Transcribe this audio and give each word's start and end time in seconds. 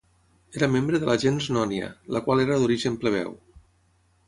Era 0.59 0.69
membre 0.75 1.01
de 1.03 1.09
la 1.09 1.17
gens 1.25 1.51
Nònia, 1.57 1.91
la 2.17 2.23
qual 2.29 2.43
era 2.47 2.59
d'origen 2.65 2.99
plebeu. 3.05 3.33